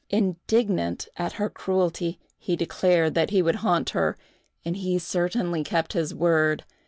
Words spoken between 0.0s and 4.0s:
Indignant at her cruelty, he declared that he would haunt